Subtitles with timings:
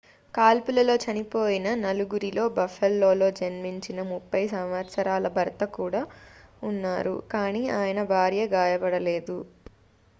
[0.33, 6.01] కాల్పులలో చనిపోయిన నలుగురిలో buffaloలో జన్మించిన 30 సంవత్సరాల భర్త కూడా
[6.69, 9.37] ఉన్నారు కానీ ఆయన భార్య గాయపడలేదు